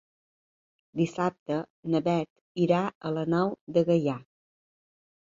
Dissabte 1.01 1.59
na 1.95 2.03
Bet 2.09 2.31
irà 2.67 2.83
a 2.89 3.15
la 3.21 3.29
Nou 3.37 3.57
de 3.79 3.89
Gaià. 3.93 4.21